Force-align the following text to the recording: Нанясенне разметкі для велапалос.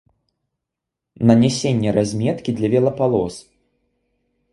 Нанясенне 1.29 1.89
разметкі 1.97 2.51
для 2.61 2.67
велапалос. 2.75 3.35